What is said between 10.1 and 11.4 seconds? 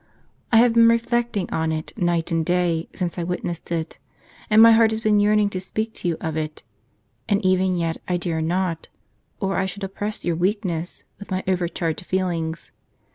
your weakness with